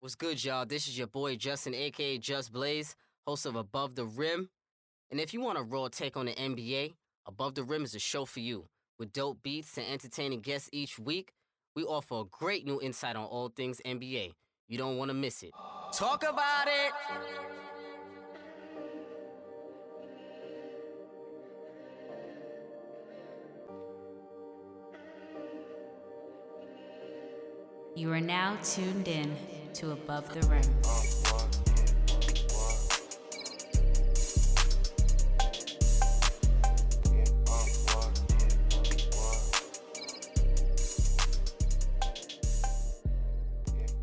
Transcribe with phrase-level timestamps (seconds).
[0.00, 0.64] What's good, y'all?
[0.64, 2.94] This is your boy Justin, aka Just Blaze,
[3.26, 4.48] host of Above the Rim.
[5.10, 6.94] And if you want a raw take on the NBA,
[7.26, 8.66] Above the Rim is a show for you.
[9.00, 11.32] With dope beats and entertaining guests each week,
[11.74, 14.34] we offer a great new insight on all things NBA.
[14.68, 15.50] You don't want to miss it.
[15.92, 16.92] Talk about it!
[27.96, 29.36] You are now tuned in
[29.78, 30.60] to Above the Rim.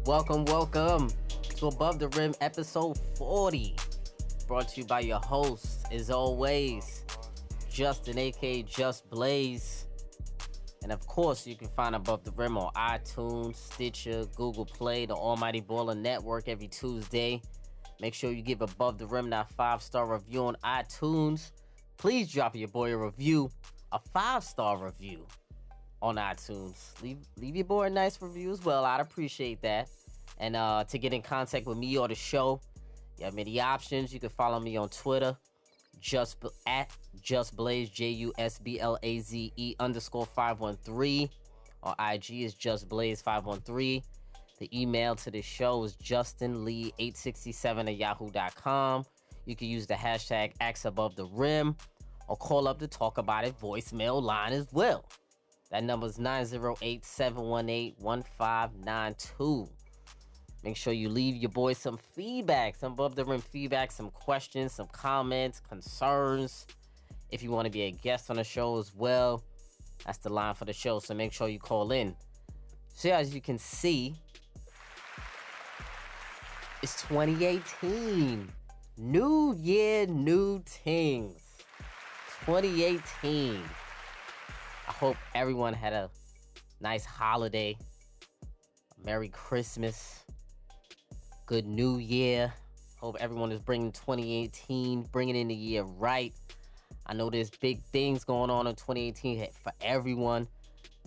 [0.06, 1.10] Welcome, welcome
[1.58, 3.76] to Above the Rim episode 40.
[4.48, 7.04] Brought to you by your host, as always,
[7.70, 9.75] Justin, aka Just Blaze.
[10.86, 15.16] And of course, you can find Above the Rim on iTunes, Stitcher, Google Play, the
[15.16, 17.42] Almighty Baller Network every Tuesday.
[18.00, 21.50] Make sure you give Above the Rim that five star review on iTunes.
[21.98, 23.50] Please drop your boy a review,
[23.94, 25.26] a five star review
[26.04, 27.02] on iTunes.
[27.02, 28.86] Leave leave your boy a nice review as well.
[28.86, 29.90] I'd appreciate that.
[30.38, 32.62] And uh, to get in contact with me or the show,
[33.18, 34.14] you have many options.
[34.14, 35.36] You can follow me on Twitter,
[36.00, 36.90] just at
[37.22, 41.30] just blaze j u s b l a z e underscore five one three.
[41.84, 44.04] Or IG is just blaze five one three.
[44.60, 49.06] The email to the show is justinlee867 at yahoo.com.
[49.46, 51.76] You can use the hashtag Axe Above the Rim
[52.28, 55.06] or call up the Talk About It voicemail line as well.
[55.72, 59.70] That number is 908 718 1592.
[60.66, 64.72] Make sure you leave your boys some feedback, some above the rim feedback, some questions,
[64.72, 66.66] some comments, concerns.
[67.30, 69.44] If you want to be a guest on the show as well,
[70.08, 70.98] that's the line for the show.
[70.98, 72.16] So make sure you call in.
[72.96, 74.16] So, as you can see,
[76.82, 78.52] it's 2018.
[78.98, 81.44] New year, new things.
[82.46, 83.62] 2018.
[84.88, 86.10] I hope everyone had a
[86.82, 87.78] nice holiday.
[89.04, 90.25] Merry Christmas.
[91.46, 92.52] Good New Year.
[92.98, 96.34] Hope everyone is bringing 2018, bringing in the year right.
[97.06, 100.48] I know there's big things going on in 2018 for everyone.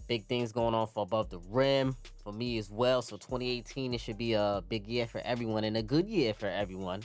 [0.07, 3.03] Big things going on for Above the Rim, for me as well.
[3.03, 6.47] So 2018, it should be a big year for everyone and a good year for
[6.47, 7.03] everyone.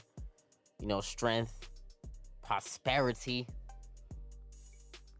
[0.79, 1.69] You know, strength,
[2.43, 3.47] prosperity,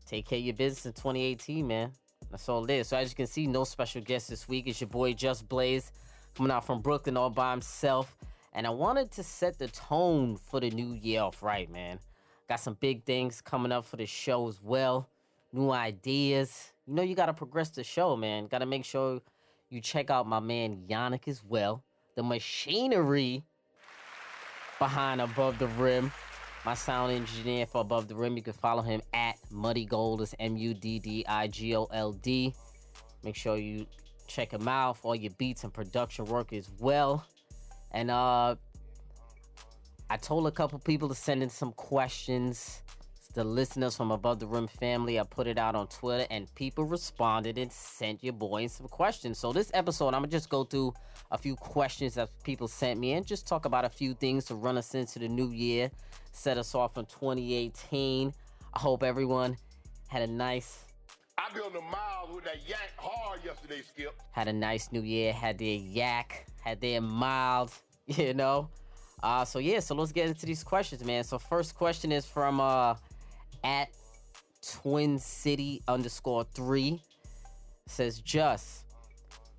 [0.05, 1.91] take care of your business in 2018, man.
[2.29, 2.89] That's all it is.
[2.89, 4.67] So as you can see, no special guest this week.
[4.67, 5.91] It's your boy Just Blaze
[6.35, 8.15] coming out from Brooklyn all by himself.
[8.53, 11.99] And I wanted to set the tone for the new year off right, man.
[12.47, 15.09] Got some big things coming up for the show as well.
[15.51, 16.71] New ideas.
[16.85, 18.47] You know, you gotta progress the show, man.
[18.47, 19.21] Gotta make sure
[19.69, 21.83] you check out my man Yannick as well.
[22.15, 23.43] The machinery
[24.79, 26.11] behind Above the Rim
[26.65, 28.37] my sound engineer for Above the Rim.
[28.37, 30.21] You can follow him at Muddy Gold.
[30.21, 32.53] It's M U D D I G O L D.
[33.23, 33.85] Make sure you
[34.33, 37.25] check him out for all your beats and production work as well.
[37.91, 38.55] And uh,
[40.09, 42.81] I told a couple people to send in some questions.
[43.33, 46.83] The listeners from Above the Rim family, I put it out on Twitter, and people
[46.83, 49.39] responded and sent your boy some questions.
[49.39, 50.93] So this episode, I'm gonna just go through
[51.31, 54.55] a few questions that people sent me and just talk about a few things to
[54.55, 55.89] run us into the new year
[56.33, 58.33] set us off in 2018.
[58.73, 59.55] I hope everyone
[60.07, 60.83] had a nice
[61.37, 64.15] I be on the miles with that yank hard yesterday, Skip.
[64.31, 67.71] had a nice new year, had their yak, had their mild,
[68.07, 68.69] you know.
[69.21, 71.23] Uh so yeah, so let's get into these questions, man.
[71.23, 72.95] So first question is from uh
[73.63, 73.89] at
[74.61, 77.01] Twin City underscore three
[77.87, 78.85] says just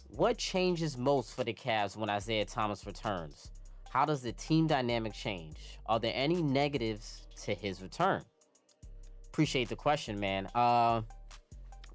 [0.09, 3.51] what changes most for the Cavs when Isaiah Thomas returns?
[3.91, 5.57] How does the team dynamic change?
[5.87, 8.23] Are there any negatives to his return?
[9.29, 10.47] Appreciate the question, man.
[10.55, 11.03] Uh,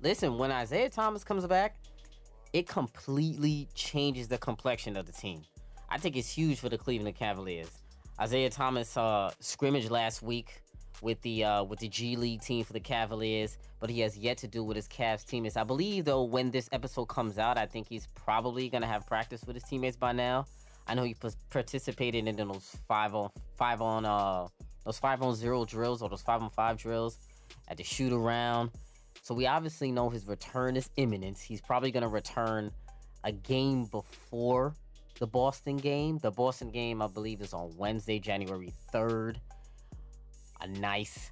[0.01, 1.77] listen, when Isaiah Thomas comes back,
[2.53, 5.43] it completely changes the complexion of the team.
[5.89, 7.69] I think it's huge for the Cleveland Cavaliers.
[8.19, 10.61] Isaiah Thomas uh, scrimmaged last week
[11.01, 14.37] with the uh, with the G League team for the Cavaliers, but he has yet
[14.39, 15.55] to do with his Cavs teammates.
[15.55, 19.43] I believe though when this episode comes out, I think he's probably gonna have practice
[19.45, 20.45] with his teammates by now.
[20.87, 21.15] I know he
[21.49, 24.47] participated in those five on five on uh
[24.83, 27.19] those five on zero drills or those five on five drills
[27.67, 28.71] at the shoot around.
[29.21, 31.37] So we obviously know his return is imminent.
[31.37, 32.71] He's probably gonna return
[33.23, 34.75] a game before
[35.19, 36.17] the Boston game.
[36.19, 39.37] The Boston game, I believe, is on Wednesday, January 3rd.
[40.61, 41.31] A nice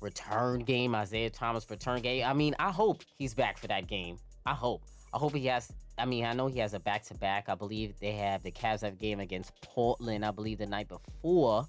[0.00, 2.24] return game, Isaiah Thomas return game.
[2.26, 4.18] I mean, I hope he's back for that game.
[4.46, 4.82] I hope.
[5.12, 5.70] I hope he has.
[5.98, 7.48] I mean, I know he has a back to back.
[7.48, 10.24] I believe they have the Cavs have game against Portland.
[10.24, 11.66] I believe the night before.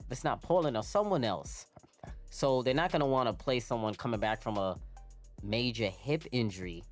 [0.00, 1.66] If it's not Portland or someone else.
[2.30, 4.78] So they're not gonna want to play someone coming back from a
[5.42, 6.84] major hip injury,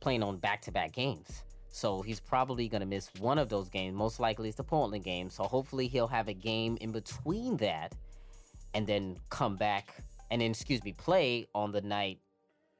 [0.00, 1.42] playing on back to back games.
[1.70, 3.94] So he's probably gonna miss one of those games.
[3.94, 5.30] Most likely it's the Portland game.
[5.30, 7.94] So hopefully he'll have a game in between that,
[8.74, 12.18] and then come back and then excuse me play on the night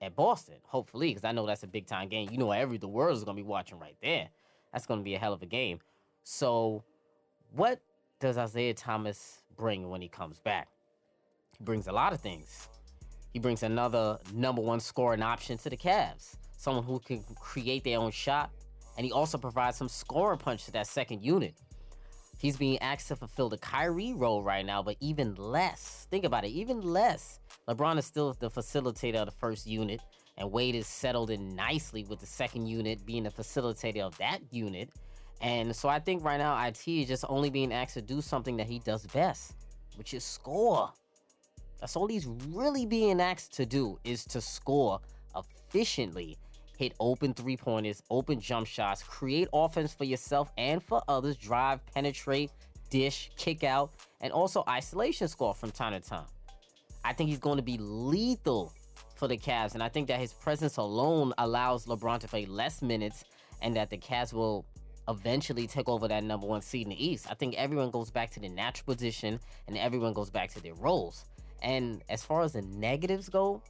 [0.00, 2.28] at Boston, hopefully, because I know that's a big time game.
[2.30, 4.28] You know, every the world is gonna be watching right there.
[4.72, 5.80] That's gonna be a hell of a game.
[6.22, 6.84] So,
[7.52, 7.80] what
[8.20, 10.68] does Isaiah Thomas bring when he comes back?
[11.58, 12.68] He brings a lot of things.
[13.32, 17.98] He brings another number one scoring option to the Cavs, someone who can create their
[17.98, 18.50] own shot,
[18.96, 21.54] and he also provides some scoring punch to that second unit.
[22.38, 26.06] He's being asked to fulfill the Kyrie role right now, but even less.
[26.10, 27.40] Think about it, even less.
[27.68, 30.00] LeBron is still the facilitator of the first unit,
[30.36, 34.38] and Wade is settled in nicely with the second unit being the facilitator of that
[34.52, 34.90] unit.
[35.40, 38.56] And so I think right now IT is just only being asked to do something
[38.58, 39.56] that he does best,
[39.96, 40.92] which is score.
[41.80, 45.00] That's all he's really being asked to do is to score
[45.36, 46.36] efficiently,
[46.76, 51.84] hit open three pointers, open jump shots, create offense for yourself and for others, drive,
[51.94, 52.50] penetrate,
[52.90, 56.26] dish, kick out, and also isolation score from time to time.
[57.04, 58.72] I think he's going to be lethal
[59.14, 62.82] for the Cavs, and I think that his presence alone allows LeBron to play less
[62.82, 63.24] minutes,
[63.62, 64.64] and that the Cavs will
[65.08, 67.26] eventually take over that number one seed in the East.
[67.30, 70.74] I think everyone goes back to the natural position, and everyone goes back to their
[70.74, 71.24] roles.
[71.62, 73.62] And as far as the negatives go,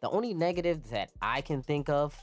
[0.00, 2.16] the only negative that I can think of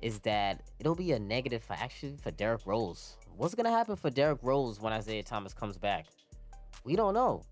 [0.00, 3.16] is that it'll be a negative for actually for Derrick Rose.
[3.36, 6.06] What's gonna happen for Derrick Rose when Isaiah Thomas comes back?
[6.84, 7.44] We don't know.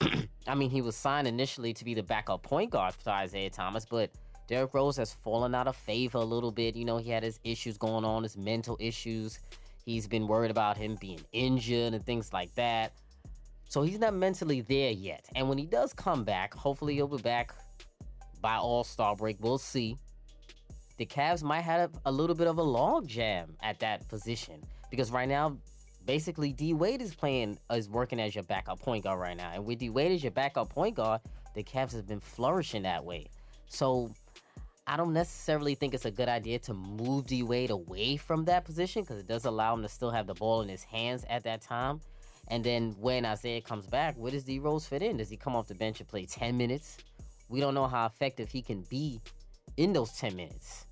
[0.46, 3.84] I mean, he was signed initially to be the backup point guard for Isaiah Thomas,
[3.84, 4.10] but
[4.48, 6.74] Derrick Rose has fallen out of favor a little bit.
[6.74, 9.38] You know, he had his issues going on, his mental issues.
[9.84, 12.92] He's been worried about him being injured and things like that.
[13.72, 15.24] So he's not mentally there yet.
[15.34, 17.54] And when he does come back, hopefully he'll be back
[18.42, 19.38] by All Star break.
[19.40, 19.96] We'll see.
[20.98, 25.10] The Cavs might have a little bit of a log jam at that position because
[25.10, 25.56] right now
[26.04, 29.64] basically D Wade is playing is working as your backup point guard right now, and
[29.64, 31.22] with D Wade as your backup point guard,
[31.54, 33.30] the Cavs have been flourishing that way.
[33.68, 34.10] So
[34.86, 38.66] I don't necessarily think it's a good idea to move D Wade away from that
[38.66, 41.44] position because it does allow him to still have the ball in his hands at
[41.44, 42.02] that time.
[42.48, 45.16] And then when Isaiah comes back, where does D Rose fit in?
[45.16, 46.98] Does he come off the bench and play 10 minutes?
[47.48, 49.20] We don't know how effective he can be
[49.76, 50.86] in those 10 minutes.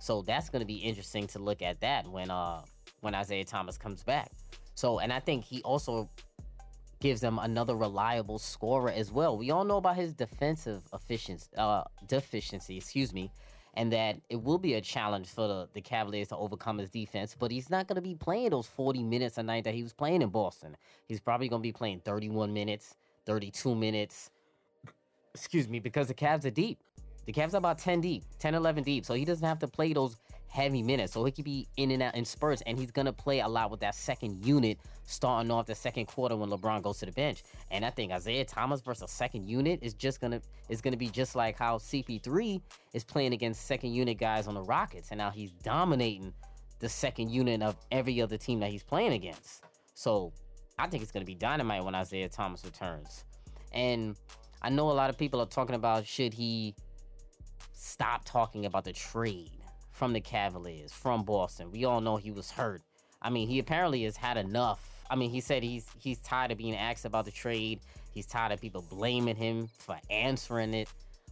[0.00, 2.62] So that's going to be interesting to look at that when uh
[3.00, 4.30] when Isaiah Thomas comes back.
[4.74, 6.10] So, and I think he also
[7.00, 9.36] gives them another reliable scorer as well.
[9.36, 13.30] We all know about his defensive efficiency, uh, deficiency, excuse me,
[13.76, 17.36] and that it will be a challenge for the, the Cavaliers to overcome his defense.
[17.38, 19.92] But he's not going to be playing those 40 minutes a night that he was
[19.92, 20.76] playing in Boston.
[21.06, 22.96] He's probably going to be playing 31 minutes,
[23.26, 24.30] 32 minutes,
[25.34, 26.78] excuse me, because the Cavs are deep.
[27.26, 29.04] The Cavs are about 10 deep, 10, 11 deep.
[29.04, 30.16] So he doesn't have to play those
[30.56, 31.12] heavy minutes.
[31.12, 33.70] So he could be in and out in spurts, and he's gonna play a lot
[33.70, 37.42] with that second unit starting off the second quarter when LeBron goes to the bench.
[37.70, 41.36] And I think Isaiah Thomas versus second unit is just gonna is gonna be just
[41.36, 42.62] like how CP3
[42.94, 46.32] is playing against second unit guys on the Rockets, and now he's dominating
[46.78, 49.62] the second unit of every other team that he's playing against.
[49.94, 50.32] So
[50.78, 53.24] I think it's gonna be dynamite when Isaiah Thomas returns.
[53.72, 54.16] And
[54.62, 56.74] I know a lot of people are talking about should he
[57.74, 59.65] stop talking about the trade
[59.96, 61.72] from the Cavaliers, from Boston.
[61.72, 62.82] We all know he was hurt.
[63.22, 64.86] I mean, he apparently has had enough.
[65.08, 67.80] I mean, he said he's he's tired of being asked about the trade.
[68.12, 70.88] He's tired of people blaming him for answering it.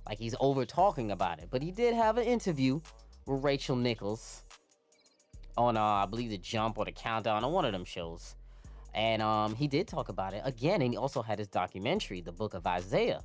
[0.08, 1.48] Like he's over talking about it.
[1.50, 2.80] But he did have an interview
[3.26, 4.42] with Rachel Nichols
[5.58, 8.34] on uh, I believe the Jump or the Countdown on one of them shows.
[8.94, 12.32] And um, he did talk about it again, and he also had his documentary, The
[12.32, 13.22] Book of Isaiah.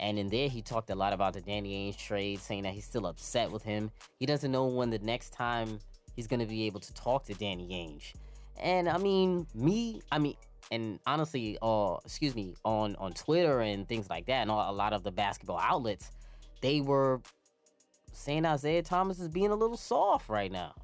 [0.00, 2.86] And in there, he talked a lot about the Danny Ainge trade, saying that he's
[2.86, 3.90] still upset with him.
[4.18, 5.78] He doesn't know when the next time
[6.16, 8.14] he's going to be able to talk to Danny Ainge.
[8.58, 10.36] And I mean, me, I mean,
[10.70, 14.74] and honestly, uh, excuse me, on on Twitter and things like that, and all, a
[14.74, 16.10] lot of the basketball outlets,
[16.62, 17.20] they were
[18.12, 20.74] saying Isaiah Thomas is being a little soft right now.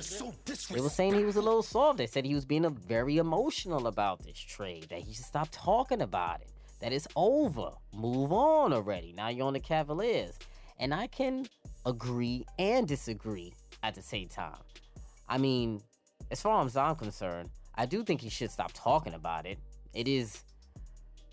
[0.00, 0.34] so
[0.74, 1.98] They were saying he was a little soft.
[1.98, 4.88] They said he was being a, very emotional about this trade.
[4.90, 6.48] That he should stop talking about it
[6.80, 7.70] that it's over.
[7.92, 9.12] Move on already.
[9.12, 10.38] Now you're on the Cavaliers.
[10.78, 11.46] And I can
[11.86, 14.58] agree and disagree at the same time.
[15.28, 15.82] I mean,
[16.30, 19.58] as far as I'm concerned, I do think he should stop talking about it.
[19.94, 20.42] It is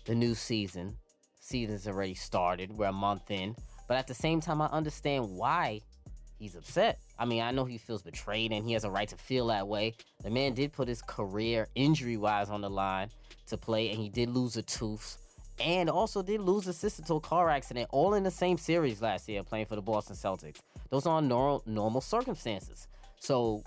[0.04, 0.96] the new season.
[1.40, 2.72] Season's already started.
[2.76, 3.54] We're a month in.
[3.86, 5.80] But at the same time, I understand why
[6.38, 6.98] he's upset.
[7.18, 9.68] I mean, I know he feels betrayed and he has a right to feel that
[9.68, 9.94] way.
[10.22, 13.10] The man did put his career injury wise on the line
[13.48, 15.18] to play, and he did lose a tooth
[15.60, 19.00] and also did lose a sister to a car accident all in the same series
[19.00, 20.58] last year playing for the Boston Celtics.
[20.90, 22.88] Those are normal normal circumstances.
[23.20, 23.62] So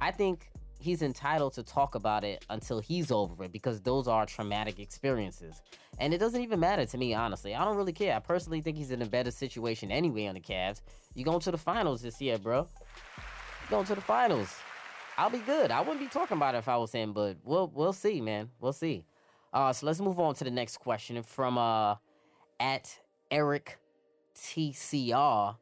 [0.00, 4.26] I think he's entitled to talk about it until he's over it because those are
[4.26, 5.60] traumatic experiences.
[5.98, 7.54] And it doesn't even matter to me, honestly.
[7.54, 8.16] I don't really care.
[8.16, 10.80] I personally think he's in a better situation anyway on the Cavs.
[11.14, 12.60] You going to the finals this year, bro.
[12.60, 14.54] You going to the finals.
[15.18, 15.70] I'll be good.
[15.70, 18.48] I wouldn't be talking about it if I was him, but we'll we'll see, man.
[18.58, 19.04] We'll see.
[19.52, 21.96] Uh, so let's move on to the next question from uh,
[22.60, 22.96] at
[23.30, 23.78] Eric
[24.36, 25.56] TCR.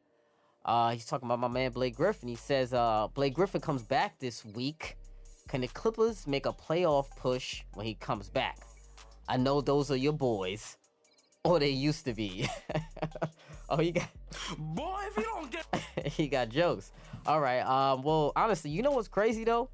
[0.64, 2.28] Uh, he's talking about my man Blake Griffin.
[2.28, 4.96] He says uh, Blake Griffin comes back this week.
[5.48, 8.58] Can the Clippers make a playoff push when he comes back?
[9.28, 10.76] I know those are your boys,
[11.42, 12.46] or they used to be.
[13.70, 14.08] oh, he got
[14.58, 14.98] boy.
[15.06, 16.92] If you don't get, he got jokes.
[17.26, 17.60] All right.
[17.60, 18.02] Um.
[18.02, 19.70] Well, honestly, you know what's crazy though?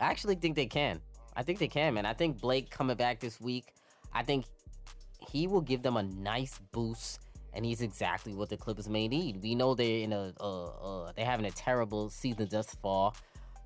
[0.00, 1.00] I actually think they can.
[1.36, 2.06] I think they can, man.
[2.06, 3.72] I think Blake coming back this week,
[4.12, 4.44] I think
[5.30, 7.20] he will give them a nice boost,
[7.54, 9.42] and he's exactly what the Clippers may need.
[9.42, 13.12] We know they're in a, uh, uh, they're having a terrible season thus far.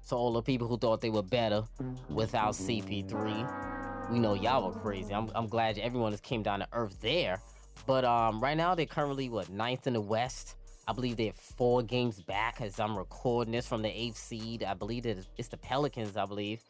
[0.03, 1.65] So all the people who thought they were better
[2.09, 5.13] without CP3, we know y'all were crazy.
[5.13, 7.41] I'm, I'm glad everyone has came down to earth there.
[7.87, 10.55] But um, right now they're currently what ninth in the West.
[10.87, 14.63] I believe they're four games back as I'm recording this from the eighth seed.
[14.63, 16.17] I believe it's the Pelicans.
[16.17, 16.61] I believe.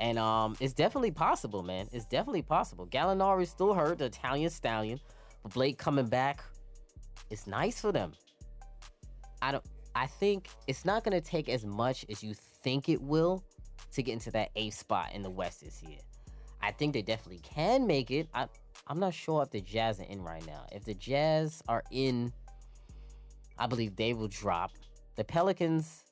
[0.00, 1.86] And um, it's definitely possible, man.
[1.92, 2.86] It's definitely possible.
[2.86, 4.98] Gallinari still hurt, the Italian stallion,
[5.42, 6.42] but Blake coming back,
[7.28, 8.12] it's nice for them.
[9.42, 9.64] I don't.
[9.94, 13.44] I think it's not gonna take as much as you think it will
[13.92, 15.98] to get into that eighth spot in the West this year.
[16.62, 18.28] I think they definitely can make it.
[18.34, 18.46] I,
[18.86, 20.66] I'm not sure if the Jazz are in right now.
[20.72, 22.32] If the Jazz are in,
[23.58, 24.72] I believe they will drop.
[25.16, 26.04] The Pelicans,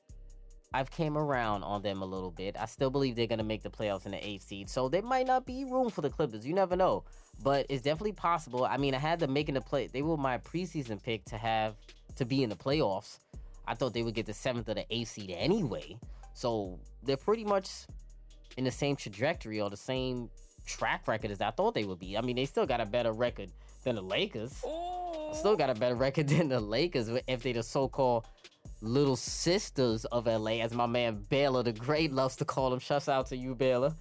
[0.73, 2.55] I've came around on them a little bit.
[2.59, 5.25] I still believe they're gonna make the playoffs in the eighth seed, so there might
[5.25, 6.45] not be room for the Clippers.
[6.45, 7.03] You never know,
[7.43, 8.65] but it's definitely possible.
[8.65, 9.87] I mean, I had them making the play.
[9.87, 11.75] They were my preseason pick to have
[12.17, 13.17] to be in the playoffs.
[13.67, 15.97] I thought they would get the seventh or the eighth seed anyway,
[16.33, 17.69] so they're pretty much
[18.57, 20.29] in the same trajectory or the same
[20.65, 22.15] track record as I thought they would be.
[22.17, 23.49] I mean, they still got a better record
[23.83, 24.61] than the Lakers.
[24.65, 28.25] oh, Still got a better record than the Lakers if they the so-called
[28.81, 32.79] little sisters of LA, as my man Baylor the Great loves to call them.
[32.79, 33.93] Shouts out to you, Baylor.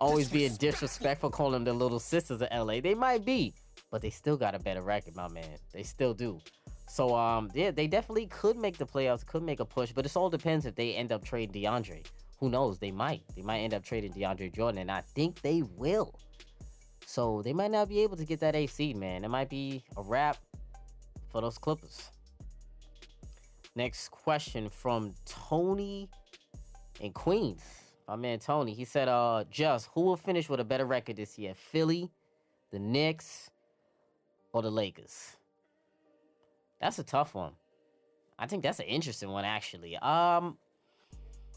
[0.00, 2.80] Always being disrespectful, calling them the little sisters of LA.
[2.80, 3.54] They might be,
[3.90, 5.56] but they still got a better record, my man.
[5.72, 6.40] They still do.
[6.88, 10.16] So um, yeah, they definitely could make the playoffs, could make a push, but it
[10.16, 12.06] all depends if they end up trading DeAndre.
[12.38, 12.78] Who knows?
[12.78, 13.22] They might.
[13.34, 16.14] They might end up trading DeAndre Jordan, and I think they will.
[17.06, 19.24] So they might not be able to get that A seed, man.
[19.24, 20.36] It might be a wrap
[21.30, 22.10] for those Clippers.
[23.76, 26.08] Next question from Tony
[27.00, 27.62] in Queens.
[28.08, 28.72] My man Tony.
[28.72, 31.52] He said, uh, just who will finish with a better record this year?
[31.54, 32.10] Philly,
[32.72, 33.50] the Knicks,
[34.54, 35.36] or the Lakers?
[36.80, 37.52] That's a tough one.
[38.38, 39.96] I think that's an interesting one actually.
[39.98, 40.56] Um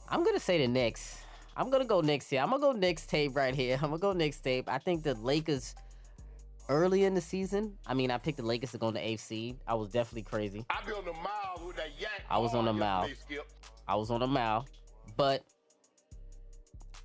[0.10, 1.22] I'm gonna say the Knicks.
[1.56, 2.42] I'm gonna go Knicks here.
[2.42, 3.76] I'm gonna go Knicks tape right here.
[3.82, 4.68] I'm gonna go Knicks tape.
[4.68, 5.76] I think the Lakers
[6.70, 7.74] early in the season.
[7.86, 9.58] I mean, I picked the Lakers to go in the seed.
[9.68, 10.66] I was definitely crazy.
[10.70, 12.24] I be on the mile with that yank.
[12.30, 13.10] I was on the mile.
[13.88, 14.68] I was on the mile,
[15.18, 15.44] but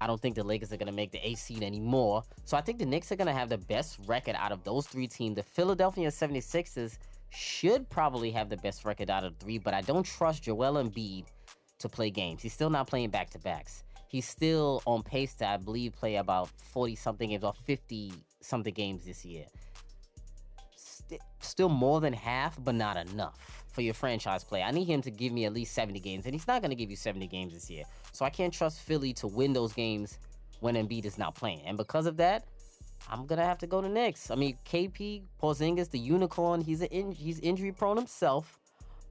[0.01, 2.23] I don't think the Lakers are gonna make the eighth seed anymore.
[2.45, 5.07] So I think the Knicks are gonna have the best record out of those three
[5.07, 5.37] teams.
[5.37, 6.99] The Philadelphia 76ers
[7.31, 11.25] should probably have the best record out of three, but I don't trust Joel Embiid
[11.79, 12.43] to play games.
[12.43, 13.83] He's still not playing back to backs.
[14.09, 18.13] He's still on pace to, I believe, play about 40 something games or 50
[18.45, 19.47] something games this year.
[20.77, 24.63] St- still more than half, but not enough for your franchise play.
[24.63, 26.77] I need him to give me at least 70 games, and he's not going to
[26.77, 27.85] give you 70 games this year.
[28.13, 30.19] So I can't trust Philly to win those games
[30.61, 31.63] when Embiid is not playing.
[31.67, 32.45] And because of that,
[33.11, 34.31] I'm gonna have to go to Knicks.
[34.31, 38.59] I mean, KP Porzingis, the unicorn, he's an in, he's injury prone himself,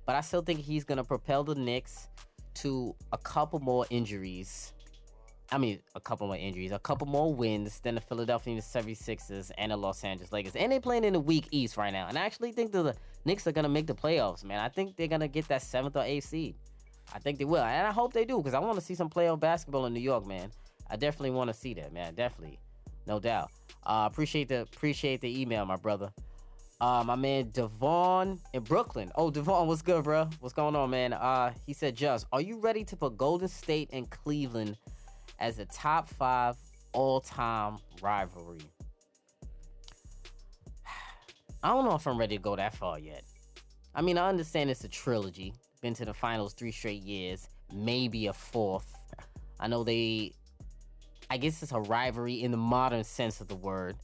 [0.05, 2.07] but I still think he's gonna propel the Knicks
[2.55, 4.73] to a couple more injuries.
[5.53, 9.71] I mean, a couple more injuries, a couple more wins than the Philadelphia 76ers and
[9.71, 10.55] the Los Angeles Lakers.
[10.55, 12.07] And they're playing in the weak East right now.
[12.07, 14.59] And I actually think the Knicks are gonna make the playoffs, man.
[14.59, 16.55] I think they're gonna get that seventh or eighth seed.
[17.13, 19.11] I think they will, and I hope they do because I want to see some
[19.11, 20.49] playoff basketball in New York, man.
[20.89, 22.15] I definitely want to see that, man.
[22.15, 22.59] Definitely,
[23.05, 23.51] no doubt.
[23.85, 26.11] Uh, appreciate the appreciate the email, my brother.
[26.81, 29.11] Uh, my man Devon in Brooklyn.
[29.15, 30.27] Oh, Devon, what's good, bro?
[30.39, 31.13] What's going on, man?
[31.13, 34.77] Uh, he said, "Just, are you ready to put Golden State and Cleveland
[35.39, 36.55] as a top five
[36.93, 38.61] all-time rivalry?"
[41.63, 43.23] I don't know if I'm ready to go that far yet.
[43.95, 45.53] I mean, I understand it's a trilogy.
[45.81, 48.95] been to the finals three straight years, maybe a fourth.
[49.59, 50.33] I know they,
[51.29, 53.97] I guess it's a rivalry in the modern sense of the word.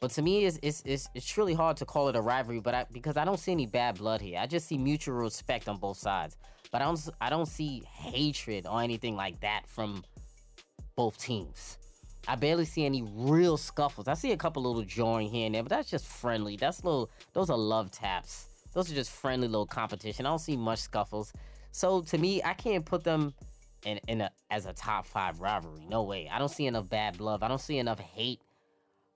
[0.00, 2.74] But to me, it's, it's, it's, it's really hard to call it a rivalry, but
[2.74, 4.38] I, because I don't see any bad blood here.
[4.38, 6.36] I just see mutual respect on both sides.
[6.72, 10.02] But I don't I don't see hatred or anything like that from
[10.96, 11.78] both teams.
[12.28, 14.06] I barely see any real scuffles.
[14.06, 16.56] I see a couple little join here and there, but that's just friendly.
[16.56, 18.46] That's little those are love taps.
[18.74, 20.24] Those are just friendly little competition.
[20.24, 21.32] I don't see much scuffles.
[21.72, 23.34] So to me, I can't put them
[23.84, 25.86] in, in a, as a top five rivalry.
[25.88, 26.30] No way.
[26.32, 27.42] I don't see enough bad blood.
[27.42, 28.40] I don't see enough hate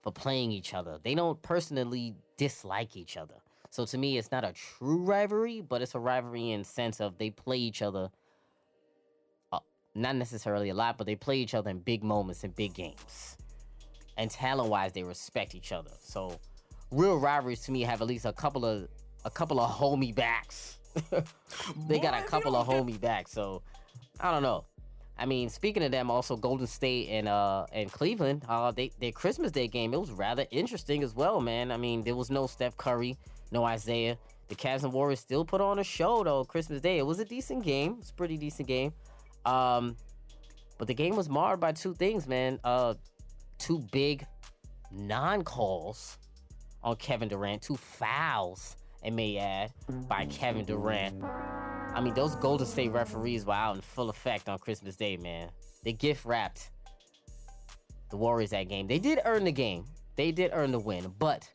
[0.03, 0.99] for playing each other.
[1.03, 3.35] They don't personally dislike each other.
[3.71, 7.19] So to me, it's not a true rivalry, but it's a rivalry in sense of
[7.19, 8.11] they play each other,
[9.97, 13.37] not necessarily a lot, but they play each other in big moments in big games.
[14.17, 15.91] And talent-wise, they respect each other.
[16.01, 16.39] So
[16.91, 18.89] real rivalries to me have at least a couple of
[19.25, 20.79] a couple of homie backs.
[21.89, 23.33] they got a couple of homie backs.
[23.33, 23.63] So
[24.21, 24.65] I don't know.
[25.19, 29.13] I mean, speaking of them, also Golden State and uh and Cleveland, uh they their
[29.13, 31.73] Christmas Day game, it was rather interesting as well, man.
[31.73, 33.17] I mean, there was no Steph Curry,
[33.51, 34.17] no Isaiah.
[34.49, 36.45] The Cavs and Warriors still put on a show though.
[36.45, 37.97] Christmas Day, it was a decent game.
[38.01, 38.93] It's a pretty decent game.
[39.47, 39.97] Um,
[40.79, 42.61] but the game was marred by two things, man.
[42.63, 42.95] Uh,
[43.59, 44.27] two big
[44.93, 46.19] non-calls
[46.83, 49.73] on Kevin Durant, two fouls, I may add,
[50.09, 51.23] by Kevin Durant.
[51.95, 55.49] I mean, those Golden State referees were out in full effect on Christmas Day, man.
[55.83, 56.71] They gift wrapped
[58.11, 58.87] the Warriors that game.
[58.87, 59.85] They did earn the game.
[60.17, 61.49] They did earn the win, but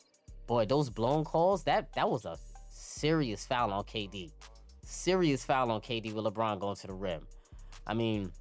[0.48, 2.38] boy, those blown calls, that that was a
[2.70, 4.32] serious foul on KD.
[4.84, 7.22] Serious foul on KD with LeBron going to the rim.
[7.88, 8.32] I mean,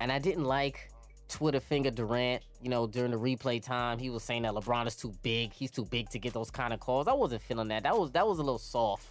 [0.00, 0.90] and I didn't like
[1.28, 3.98] Twitter finger Durant, you know, during the replay time.
[3.98, 5.52] He was saying that LeBron is too big.
[5.52, 7.06] He's too big to get those kind of calls.
[7.06, 7.82] I wasn't feeling that.
[7.82, 9.06] That was that was a little soft.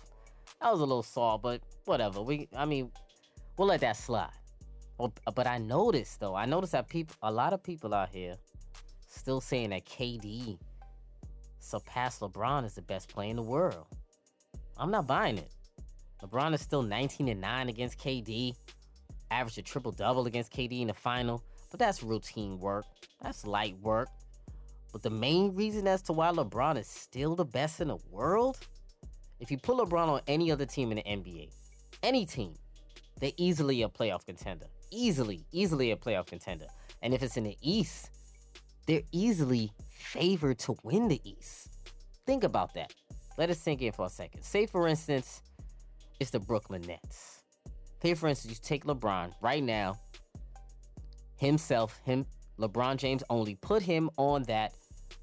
[0.61, 2.21] That was a little soft, but whatever.
[2.21, 2.91] We I mean,
[3.57, 4.31] we'll let that slide.
[4.97, 8.35] But I noticed though, I noticed that people a lot of people out here
[9.07, 10.57] still saying that KD
[11.59, 13.85] surpassed LeBron as the best player in the world.
[14.77, 15.51] I'm not buying it.
[16.23, 18.55] LeBron is still 19 and 9 against KD,
[19.31, 22.85] averaged a triple double against KD in the final, but that's routine work.
[23.21, 24.09] That's light work.
[24.91, 28.57] But the main reason as to why LeBron is still the best in the world,
[29.39, 31.51] if you put LeBron on any other team in the NBA,
[32.03, 32.53] any team,
[33.19, 34.67] they're easily a playoff contender.
[34.91, 36.67] Easily, easily a playoff contender.
[37.01, 38.09] And if it's in the East,
[38.85, 41.69] they're easily favored to win the East.
[42.25, 42.93] Think about that.
[43.37, 44.43] Let us sink in for a second.
[44.43, 45.41] Say, for instance,
[46.19, 47.36] it's the Brooklyn Nets.
[48.01, 49.97] Say, for instance, you take LeBron right now,
[51.35, 52.25] himself, him,
[52.59, 54.73] LeBron James only, put him on that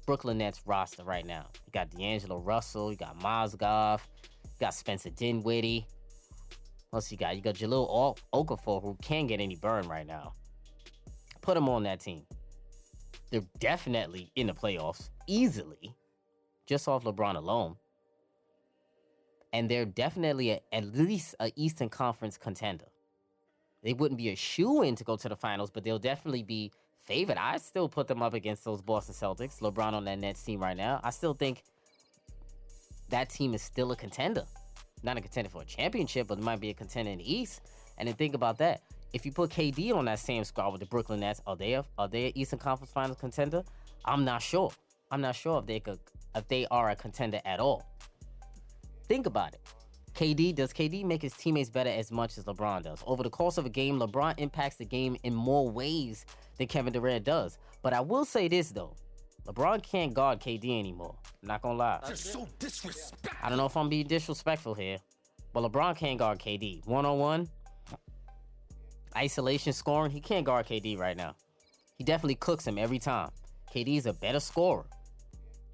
[0.05, 1.47] Brooklyn Nets roster right now.
[1.65, 4.01] You got D'Angelo Russell, you got Mozgov,
[4.43, 5.85] you got Spencer Dinwiddie.
[6.91, 10.33] Plus, you got you got Jahlil o- Okafor, who can't get any burn right now.
[11.41, 12.23] Put him on that team.
[13.31, 15.95] They're definitely in the playoffs easily,
[16.67, 17.75] just off LeBron alone.
[19.55, 22.87] And they're definitely a, at least a Eastern Conference contender.
[23.83, 26.73] They wouldn't be a shoe in to go to the finals, but they'll definitely be
[27.05, 27.37] favored.
[27.37, 29.61] I still put them up against those Boston Celtics.
[29.61, 30.99] LeBron on that Nets team right now.
[31.05, 31.63] I still think
[33.07, 34.43] that team is still a contender.
[35.03, 37.61] Not a contender for a championship, but it might be a contender in the East.
[37.97, 38.81] And then think about that.
[39.13, 41.85] If you put KD on that same squad with the Brooklyn Nets, are they a,
[41.97, 43.63] are they an Eastern Conference Finals contender?
[44.03, 44.73] I'm not sure.
[45.11, 45.99] I'm not sure if they could
[46.35, 47.85] if they are a contender at all.
[49.07, 49.61] Think about it.
[50.13, 53.03] KD does KD make his teammates better as much as LeBron does?
[53.05, 56.25] Over the course of a game, LeBron impacts the game in more ways
[56.57, 57.57] than Kevin Durant does.
[57.81, 58.95] But I will say this though.
[59.45, 61.15] LeBron can't guard KD anymore.
[61.43, 61.99] I'm not gonna lie.
[62.07, 63.37] You're so disrespectful.
[63.43, 64.97] I don't know if I'm being disrespectful here,
[65.53, 66.85] but LeBron can't guard KD.
[66.87, 67.49] One on one,
[69.15, 71.35] isolation scoring, he can't guard KD right now.
[71.97, 73.29] He definitely cooks him every time.
[73.73, 74.85] KD is a better scorer.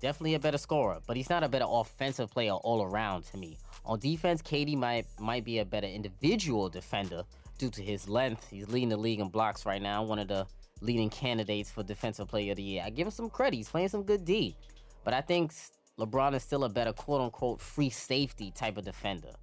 [0.01, 3.57] Definitely a better scorer, but he's not a better offensive player all around to me.
[3.85, 7.23] On defense, KD might might be a better individual defender
[7.59, 8.47] due to his length.
[8.49, 10.47] He's leading the league in blocks right now, one of the
[10.81, 12.83] leading candidates for defensive player of the year.
[12.83, 13.57] I give him some credit.
[13.57, 14.55] He's playing some good D.
[15.03, 15.53] But I think
[15.99, 19.33] LeBron is still a better quote unquote free safety type of defender.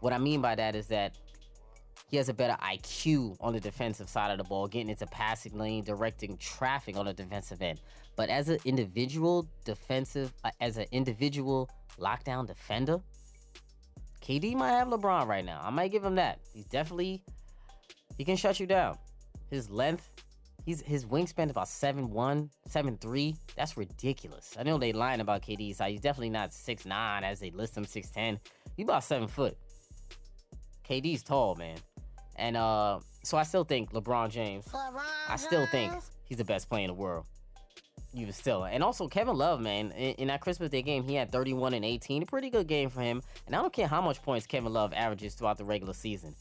[0.00, 1.16] What I mean by that is that
[2.06, 5.58] he has a better IQ on the defensive side of the ball, getting into passing
[5.58, 7.80] lane, directing traffic on the defensive end.
[8.16, 13.00] But as an individual defensive, uh, as an individual lockdown defender,
[14.22, 15.60] KD might have LeBron right now.
[15.62, 16.38] I might give him that.
[16.52, 17.22] He's definitely
[18.16, 18.96] he can shut you down.
[19.50, 20.08] His length,
[20.64, 23.36] he's his wingspan about 7'1, 7'3.
[23.56, 24.56] That's ridiculous.
[24.58, 25.92] I know they lying about KD's size.
[25.92, 28.38] He's definitely not 6'9 as they list him 6'10.
[28.76, 29.56] He's about seven foot.
[30.88, 31.78] KD's tall, man.
[32.36, 34.66] And uh, so I still think LeBron James.
[35.28, 35.92] I still think
[36.24, 37.26] he's the best player in the world.
[38.16, 39.90] Even still, and also Kevin Love, man.
[39.90, 42.88] In, in, that Christmas Day game, he had 31 and 18, a pretty good game
[42.88, 43.20] for him.
[43.46, 46.32] And I don't care how much points Kevin Love averages throughout the regular season.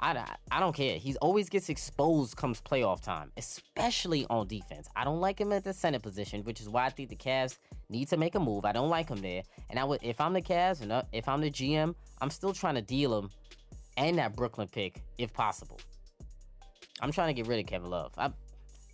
[0.00, 0.96] I, I don't care.
[0.96, 4.88] He always gets exposed comes playoff time, especially on defense.
[4.96, 7.58] I don't like him at the center position, which is why I think the Cavs
[7.90, 8.64] need to make a move.
[8.64, 9.42] I don't like him there.
[9.68, 12.54] And I would, if I'm the Cavs and uh, if I'm the GM, I'm still
[12.54, 13.30] trying to deal him
[13.96, 15.78] and that Brooklyn pick if possible.
[17.00, 18.12] I'm trying to get rid of Kevin Love.
[18.18, 18.30] I,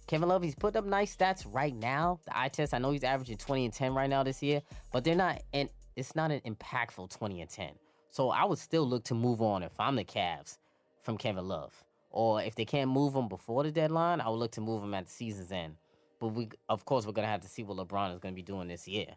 [0.06, 2.20] Kevin Love, he's put up nice stats right now.
[2.26, 5.02] The eye test, I know he's averaging 20 and 10 right now this year, but
[5.02, 7.70] they're not, and it's not an impactful 20 and 10.
[8.10, 10.58] So I would still look to move on if I'm the Cavs
[11.02, 11.72] from Kevin Love.
[12.10, 14.94] Or if they can't move him before the deadline, I would look to move him
[14.94, 15.74] at the season's end.
[16.18, 18.68] But we, of course, we're gonna have to see what LeBron is gonna be doing
[18.68, 19.08] this year.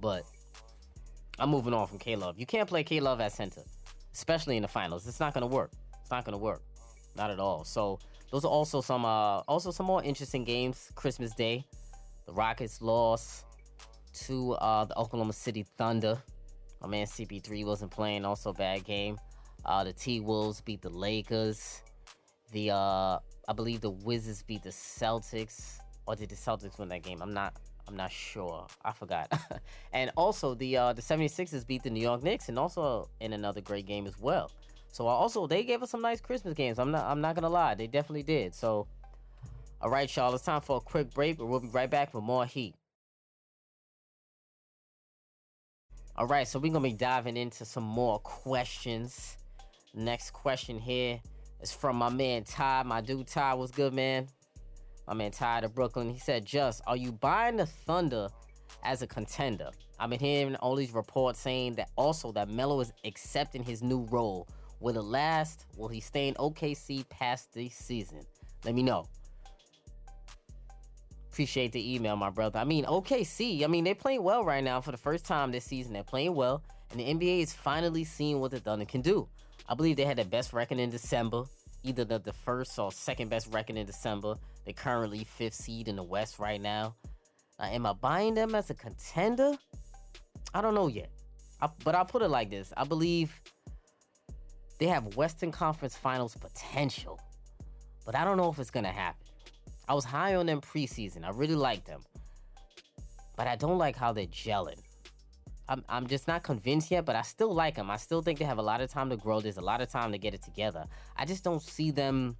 [0.00, 0.24] But
[1.38, 2.38] I'm moving on from K Love.
[2.38, 3.62] You can't play K Love at center,
[4.12, 5.06] especially in the finals.
[5.06, 5.72] It's not gonna work.
[6.00, 6.62] It's not gonna work,
[7.16, 7.64] not at all.
[7.64, 7.98] So
[8.30, 10.90] those are also some, uh, also some more interesting games.
[10.94, 11.64] Christmas Day,
[12.26, 13.44] the Rockets lost
[14.26, 16.18] to uh, the Oklahoma City Thunder.
[16.80, 18.24] My man CP3 wasn't playing.
[18.24, 19.18] Also bad game.
[19.64, 21.82] Uh, the T Wolves beat the Lakers.
[22.52, 23.18] The uh,
[23.48, 27.20] I believe the Wizards beat the Celtics, or did the Celtics win that game?
[27.22, 27.54] I'm not.
[27.88, 28.66] I'm not sure.
[28.84, 29.32] I forgot.
[29.92, 33.60] and also the uh, the 76ers beat the New York Knicks, and also in another
[33.60, 34.50] great game as well.
[34.92, 36.78] So also they gave us some nice Christmas games.
[36.78, 37.04] I'm not.
[37.06, 37.74] I'm not gonna lie.
[37.74, 38.54] They definitely did.
[38.54, 38.86] So,
[39.80, 40.34] all right, y'all.
[40.34, 42.74] It's time for a quick break, but we'll be right back with more heat.
[46.14, 49.38] All right, so we're gonna be diving into some more questions
[49.94, 51.20] Next question here
[51.60, 52.82] is from my man Ty.
[52.84, 54.28] My dude Ty was good, man.
[55.08, 56.10] My man Ty to Brooklyn.
[56.10, 58.28] He said, Just, are you buying the Thunder
[58.84, 59.70] as a contender?
[59.98, 64.06] I've been hearing all these reports saying that also that Melo is accepting his new
[64.10, 64.46] role.
[64.80, 65.64] Will it last?
[65.78, 68.20] Will he stay in OKC past the season?
[68.66, 69.06] Let me know.
[71.32, 72.58] Appreciate the email, my brother.
[72.58, 75.64] I mean, OKC, I mean, they're playing well right now for the first time this
[75.64, 75.94] season.
[75.94, 79.26] They're playing well, and the NBA is finally seeing what the Thunder can do.
[79.68, 81.44] I believe they had the best record in December,
[81.82, 84.36] either the, the first or second best record in December.
[84.64, 86.96] They're currently fifth seed in the West right now.
[87.60, 89.54] Uh, am I buying them as a contender?
[90.54, 91.10] I don't know yet.
[91.60, 93.40] I, but I'll put it like this I believe
[94.78, 97.18] they have Western Conference Finals potential,
[98.06, 99.26] but I don't know if it's going to happen.
[99.88, 101.24] I was high on them preseason.
[101.24, 102.02] I really liked them.
[103.36, 104.78] But I don't like how they're gelling.
[105.68, 107.90] I'm, I'm just not convinced yet, but I still like them.
[107.90, 109.40] I still think they have a lot of time to grow.
[109.40, 110.86] There's a lot of time to get it together.
[111.16, 112.36] I just don't see them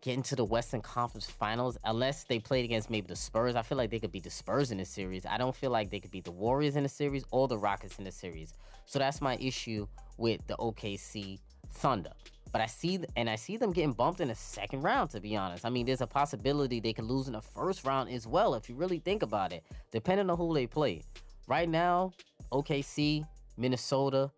[0.00, 3.56] getting to the Western Conference Finals unless they played against maybe the Spurs.
[3.56, 5.26] I feel like they could beat the Spurs in the series.
[5.26, 7.98] I don't feel like they could beat the Warriors in the series or the Rockets
[7.98, 8.54] in the series.
[8.86, 11.40] So that's my issue with the OKC
[11.72, 12.12] Thunder.
[12.52, 15.10] But I see and I see them getting bumped in the second round.
[15.10, 18.08] To be honest, I mean, there's a possibility they could lose in the first round
[18.08, 21.02] as well if you really think about it, depending on who they play
[21.48, 22.12] right now,
[22.52, 24.30] OKC, Minnesota,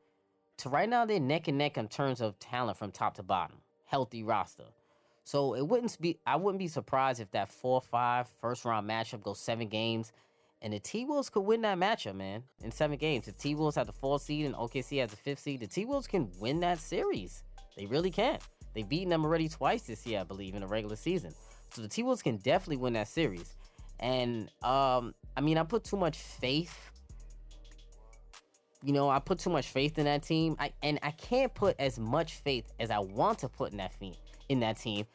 [0.58, 3.56] to right now they're neck and neck in terms of talent from top to bottom,
[3.86, 4.64] healthy roster.
[5.24, 9.38] So it wouldn't be I wouldn't be surprised if that 4-5 first round matchup goes
[9.38, 10.12] seven games.
[10.62, 13.28] And the T Wolves could win that matchup, man, in seven games.
[13.28, 15.86] If T Wolves have the fourth seed and OKC has the fifth seed, the T
[15.86, 17.42] Wolves can win that series.
[17.76, 18.38] They really can.
[18.74, 21.32] They've beaten them already twice this year, I believe, in the regular season.
[21.72, 23.54] So the T Wolves can definitely win that series.
[24.00, 26.90] And um, I mean, I put too much faith
[28.82, 30.56] you know, I put too much faith in that team.
[30.58, 33.98] I and I can't put as much faith as I want to put in that
[33.98, 34.14] team
[34.48, 35.06] in that team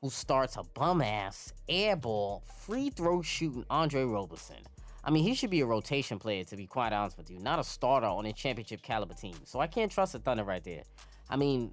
[0.00, 4.58] who starts a bum ass airball free throw shooting Andre Roberson.
[5.02, 7.58] I mean, he should be a rotation player to be quite honest with you, not
[7.58, 9.34] a starter on a championship caliber team.
[9.44, 10.82] So I can't trust the Thunder right there.
[11.28, 11.72] I mean,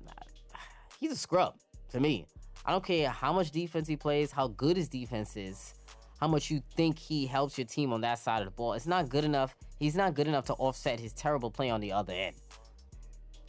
[1.00, 1.56] he's a scrub
[1.92, 2.26] to me.
[2.66, 5.74] I don't care how much defense he plays, how good his defense is
[6.22, 8.74] how much you think he helps your team on that side of the ball.
[8.74, 9.56] It's not good enough.
[9.80, 12.36] He's not good enough to offset his terrible play on the other end.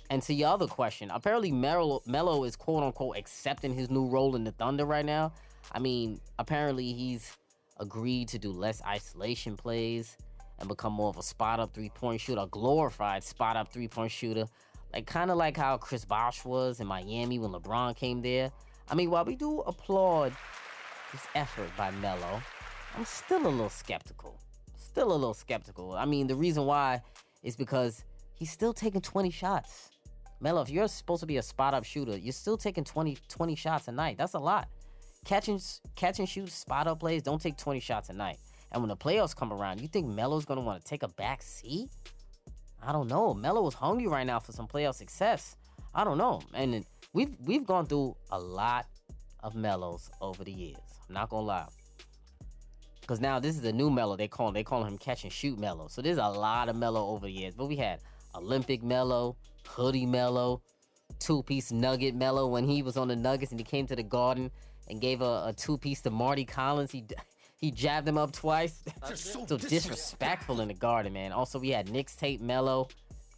[0.09, 4.45] And to your other question, apparently Melo, is quote unquote accepting his new role in
[4.45, 5.33] the Thunder right now.
[5.73, 7.37] I mean, apparently he's
[7.79, 10.17] agreed to do less isolation plays
[10.59, 13.89] and become more of a spot up three point shooter, a glorified spot up three
[13.89, 14.47] point shooter.
[14.95, 18.51] Like kind of like how Chris Bosh was in Miami when LeBron came there.
[18.91, 20.33] I mean, while we do applaud
[21.13, 22.43] this effort by Melo,
[22.97, 24.39] I'm still a little skeptical.
[24.77, 25.93] Still a little skeptical.
[25.93, 27.01] I mean, the reason why
[27.43, 29.91] is because he's still taking 20 shots.
[30.41, 33.55] Melo, if you're supposed to be a spot up shooter, you're still taking 20, 20
[33.55, 34.19] shots a night.
[34.19, 34.69] That's a lot.
[35.25, 35.61] Catching,
[35.95, 38.39] catch and shoot spot up plays don't take 20 shots a night.
[38.73, 41.43] And when the playoffs come around, you think Melo's gonna want to take a back
[41.43, 41.89] seat?
[42.83, 43.33] I don't know.
[43.33, 45.57] Melo is hungry right now for some playoff success.
[45.95, 46.43] I don't know.
[46.55, 48.87] And we've we've gone through a lot
[49.43, 50.79] of Melos over the years.
[51.09, 51.67] I'm not gonna lie.
[53.07, 54.17] Cause now this is a new Melo.
[54.17, 55.89] They call they call him catch and shoot Melo.
[55.89, 57.55] So there's a lot of Melo over the years.
[57.55, 58.01] But we had
[58.35, 59.37] Olympic Melo,
[59.67, 60.63] hoodie Melo,
[61.19, 64.03] two piece nugget Melo when he was on the Nuggets and he came to the
[64.03, 64.51] Garden
[64.89, 66.93] and gave a, a two piece to Mardy Collins.
[66.93, 67.05] He
[67.57, 68.83] he jabbed him up twice.
[69.15, 71.33] so, so disrespectful in the Garden, man.
[71.33, 72.89] Also we had Knicks tape Melo,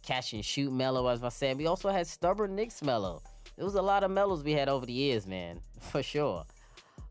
[0.03, 1.57] catch and shoot Melo, as I said.
[1.57, 3.21] We also had stubborn Knicks Melo.
[3.57, 6.43] It was a lot of Melos we had over the years, man, for sure.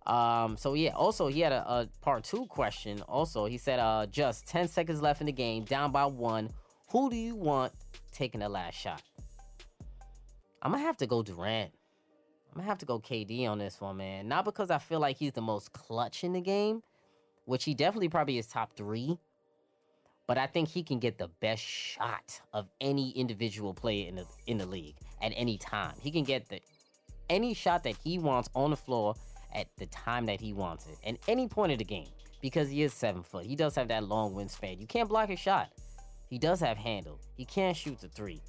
[0.07, 3.01] Um, so yeah, also he had a, a, part two question.
[3.03, 6.51] Also, he said, uh, just 10 seconds left in the game, down by one.
[6.91, 7.73] Who do you want
[8.13, 9.03] taking the last shot?
[10.63, 11.73] I'm gonna have to go Durant.
[12.51, 14.29] I'm gonna have to go KD on this one, man.
[14.29, 16.83] Not because I feel like he's the most clutch in the game,
[17.47, 19.19] which he definitely probably is top three,
[20.27, 24.27] but I think he can get the best shot of any individual player in the
[24.47, 25.95] in the league at any time.
[26.01, 26.61] He can get the
[27.29, 29.15] any shot that he wants on the floor
[29.55, 32.09] at the time that he wants it, at any point of the game,
[32.41, 33.47] because he is seven foot.
[33.47, 34.81] He does have that long wingspan.
[34.81, 35.73] You can't block his shot.
[36.29, 37.21] He does have handle.
[37.37, 38.41] He can shoot the three.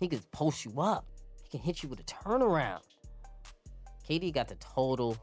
[0.00, 1.06] He can post you up.
[1.42, 2.80] He can hit you with a turnaround.
[4.08, 5.16] KD got the total,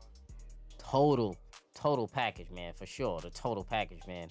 [0.77, 1.35] total,
[1.73, 3.19] total package, man, for sure.
[3.19, 4.29] The total package, man.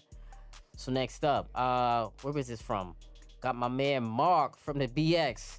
[0.77, 2.95] So next up, uh, where was this from?
[3.41, 5.59] Got my man Mark from the BX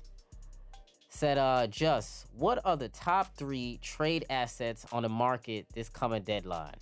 [1.16, 6.24] said, uh, just what are the top three trade assets on the market this coming
[6.24, 6.76] deadline?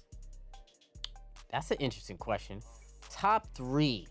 [1.52, 2.62] That's an interesting question.
[3.12, 4.08] Top three.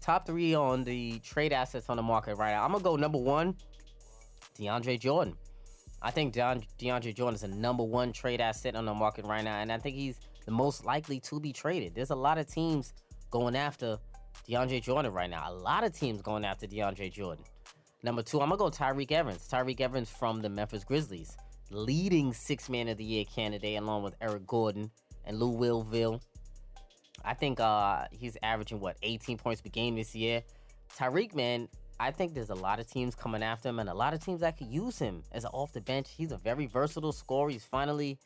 [0.00, 2.64] Top three on the trade assets on the market right now.
[2.64, 3.56] I'm gonna go number one,
[4.58, 5.36] DeAndre Jordan.
[6.02, 9.60] I think DeAndre Jordan is a number one trade asset on the market right now,
[9.60, 11.94] and I think he's the most likely to be traded.
[11.94, 12.92] There's a lot of teams
[13.30, 13.98] going after
[14.48, 15.44] DeAndre Jordan right now.
[15.48, 17.44] A lot of teams going after DeAndre Jordan.
[18.02, 19.48] Number two, I'm gonna go Tyreke Evans.
[19.50, 21.36] Tyreke Evans from the Memphis Grizzlies,
[21.70, 24.90] leading six man of the year candidate along with Eric Gordon
[25.24, 26.20] and Lou Willville.
[27.24, 30.42] I think uh, he's averaging what 18 points per game this year.
[30.94, 34.12] Tyreke, man, I think there's a lot of teams coming after him and a lot
[34.12, 36.08] of teams that could use him as off the bench.
[36.14, 37.50] He's a very versatile scorer.
[37.50, 38.18] He's finally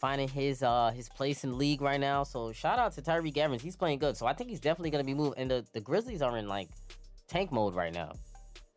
[0.00, 2.22] finding his uh his place in league right now.
[2.22, 3.62] So shout out to Tyreke Evans.
[3.62, 4.16] He's playing good.
[4.16, 5.38] So I think he's definitely gonna be moved.
[5.38, 6.68] And the, the Grizzlies are in like
[7.28, 8.12] tank mode right now.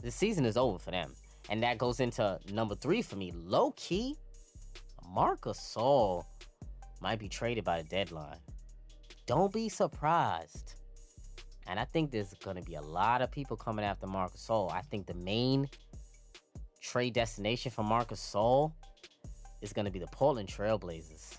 [0.02, 1.14] The season is over for them.
[1.50, 3.32] And that goes into number three for me.
[3.36, 4.16] Low key,
[5.14, 6.24] Marcus Gasol
[7.02, 8.40] might be traded by the deadline.
[9.26, 10.76] Don't be surprised.
[11.68, 14.72] And I think there's gonna be a lot of people coming after Marcus Gasol.
[14.72, 15.68] I think the main
[16.82, 18.72] trade destination for Marcus Gasol
[19.62, 21.38] is going to be the Portland Trailblazers.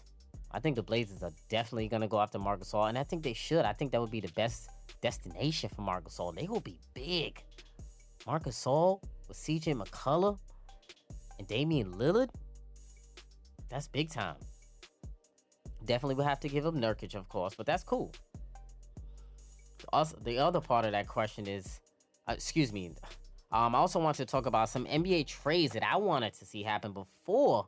[0.50, 3.22] I think the Blazers are definitely going to go after Marc Gasol, and I think
[3.22, 3.64] they should.
[3.64, 4.70] I think that would be the best
[5.02, 6.34] destination for Marc Gasol.
[6.34, 7.42] They will be big.
[8.26, 10.38] Marc Gasol with CJ McCollum
[11.38, 12.30] and Damian Lillard,
[13.68, 14.36] that's big time.
[15.84, 18.12] Definitely would have to give up Nurkic, of course, but that's cool.
[19.92, 21.80] Also, the other part of that question is,
[22.26, 22.90] uh, excuse me,
[23.52, 26.62] um, I also want to talk about some NBA trades that I wanted to see
[26.62, 27.66] happen before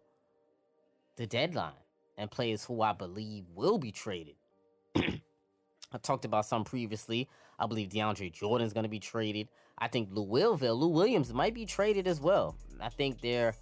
[1.20, 1.72] the deadline
[2.16, 4.36] and players who I believe will be traded.
[4.96, 7.28] I talked about some previously.
[7.58, 9.48] I believe DeAndre Jordan is going to be traded.
[9.76, 12.56] I think Lou Willville, Lou Williams might be traded as well.
[12.80, 13.54] I think they're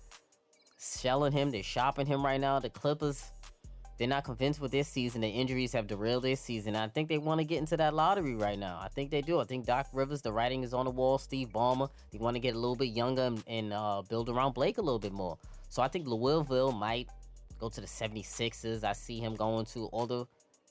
[0.77, 2.61] selling him, they're shopping him right now.
[2.61, 3.25] The Clippers,
[3.99, 5.23] they're not convinced with this season.
[5.23, 6.77] The injuries have derailed their season.
[6.77, 8.79] I think they want to get into that lottery right now.
[8.81, 9.41] I think they do.
[9.41, 11.19] I think Doc Rivers, the writing is on the wall.
[11.19, 14.53] Steve Ballmer, they want to get a little bit younger and, and uh, build around
[14.55, 15.37] Blake a little bit more.
[15.71, 17.09] So I think Louisville might
[17.59, 18.85] go to the 76ers.
[18.85, 20.27] I see him going to all the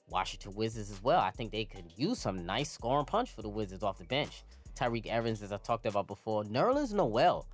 [0.09, 1.19] Washington Wizards as well.
[1.19, 4.43] I think they could use some nice scoring punch for the Wizards off the bench.
[4.75, 6.43] Tyreke Evans, as I talked about before.
[6.43, 7.47] Nerlens Noel,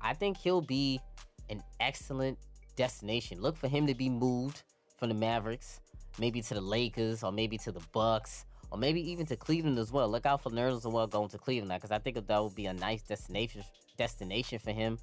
[0.00, 1.00] I think he'll be
[1.48, 2.38] an excellent
[2.76, 3.40] destination.
[3.40, 4.62] Look for him to be moved
[4.96, 5.80] from the Mavericks,
[6.18, 9.92] maybe to the Lakers, or maybe to the Bucks, or maybe even to Cleveland as
[9.92, 10.08] well.
[10.08, 12.74] Look out for Nerlens Noel going to Cleveland because I think that would be a
[12.74, 13.62] nice destination
[13.96, 14.98] destination for him.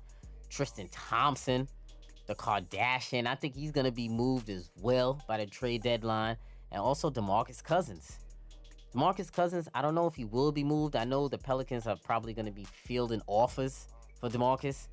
[0.49, 1.67] Tristan Thompson,
[2.27, 3.27] the Kardashian.
[3.27, 6.37] I think he's gonna be moved as well by the trade deadline,
[6.71, 8.19] and also Demarcus Cousins.
[8.93, 10.95] Demarcus Cousins, I don't know if he will be moved.
[10.95, 13.87] I know the Pelicans are probably gonna be fielding offers
[14.19, 14.87] for Demarcus,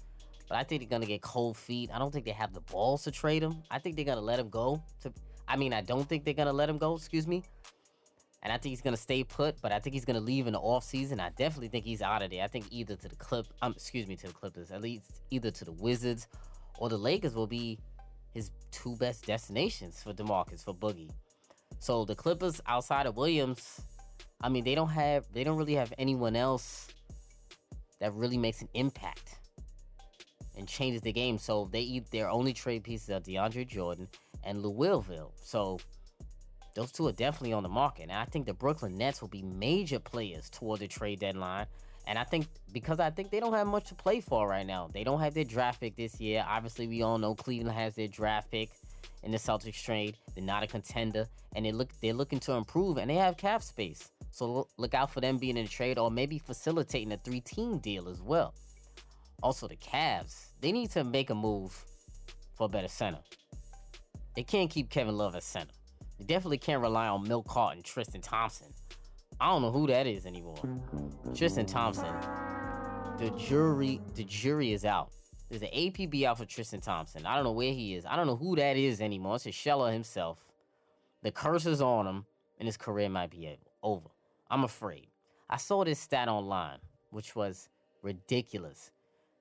[0.49, 1.91] but I think they're gonna get cold feet.
[1.93, 3.63] I don't think they have the balls to trade him.
[3.71, 4.83] I think they're gonna let him go.
[5.03, 5.13] To,
[5.47, 6.95] I mean, I don't think they're gonna let him go.
[6.95, 7.43] Excuse me.
[8.45, 10.61] And I think he's gonna stay put, but I think he's gonna leave in the
[10.61, 11.19] off season.
[11.19, 12.45] I definitely think he's out of there.
[12.45, 15.51] I think either to the clip, um, excuse me, to the Clippers, at least either
[15.51, 16.29] to the Wizards
[16.79, 17.79] or the Lakers will be
[18.33, 21.11] his two best destinations for DeMarcus for Boogie.
[21.81, 23.81] So the Clippers outside of Williams,
[24.41, 26.89] I mean they don't have they don't really have anyone else
[28.01, 29.39] that really makes an impact
[30.57, 31.39] and changes the game.
[31.39, 34.09] So they eat their only trade pieces are DeAndre Jordan
[34.45, 35.33] and Louisville.
[35.43, 35.79] So
[36.75, 38.05] those two are definitely on the market.
[38.05, 41.67] And I think the Brooklyn Nets will be major players toward the trade deadline.
[42.09, 44.89] And I think because I think they don't have much to play for right now.
[44.93, 46.43] They don't have their draft pick this year.
[46.49, 48.71] Obviously, we all know Cleveland has their draft pick
[49.23, 50.17] in the Celtics trade.
[50.35, 53.63] They're not a contender, and they look they're looking to improve, and they have cap
[53.63, 54.11] space.
[54.31, 58.09] So look out for them being in a trade, or maybe facilitating a three-team deal
[58.09, 58.55] as well.
[59.43, 61.79] Also, the Cavs they need to make a move
[62.57, 63.21] for a better center.
[64.35, 65.73] They can't keep Kevin Love as center.
[66.19, 68.69] They definitely can't rely on Milk and Tristan Thompson.
[69.41, 70.57] I don't know who that is anymore.
[71.35, 72.13] Tristan Thompson.
[73.19, 75.11] The jury, the jury is out.
[75.49, 77.25] There's an APB out for Tristan Thompson.
[77.25, 78.05] I don't know where he is.
[78.05, 79.37] I don't know who that is anymore.
[79.37, 80.39] It's a shell of himself.
[81.23, 82.27] The curse is on him,
[82.59, 84.09] and his career might be over.
[84.51, 85.09] I'm afraid.
[85.49, 86.79] I saw this stat online,
[87.11, 87.69] which was
[88.03, 88.91] ridiculous.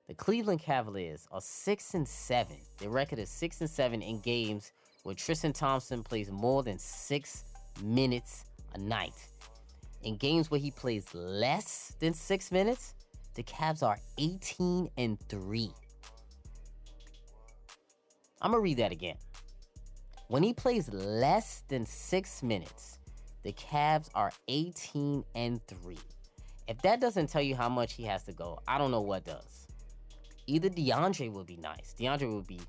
[0.08, 2.56] The Cleveland Cavaliers are six and seven.
[2.78, 7.44] Their record is six and seven in games where Tristan Thompson plays more than six
[7.82, 9.28] minutes a night.
[10.02, 12.94] In games where he plays less than six minutes,
[13.34, 15.70] the Cavs are 18 and 3.
[18.40, 19.16] I'm gonna read that again.
[20.28, 22.98] When he plays less than six minutes,
[23.42, 25.96] the Cavs are 18 and 3.
[26.68, 29.24] If that doesn't tell you how much he has to go, I don't know what
[29.24, 29.66] does.
[30.46, 31.94] Either DeAndre would be nice.
[31.98, 32.60] DeAndre would be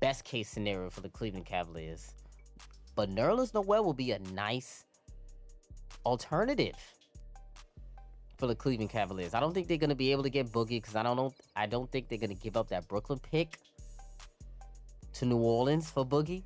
[0.00, 2.12] best case scenario for the Cleveland Cavaliers.
[2.94, 4.84] But Nerlens Noel will be a nice
[6.08, 6.74] alternative
[8.38, 9.34] for the Cleveland Cavaliers.
[9.34, 11.34] I don't think they're gonna be able to get Boogie because I don't know.
[11.54, 13.58] I don't think they're gonna give up that Brooklyn pick
[15.14, 16.44] to New Orleans for Boogie.